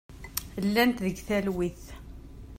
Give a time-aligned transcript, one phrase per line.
[0.65, 1.83] Llant deg talwit.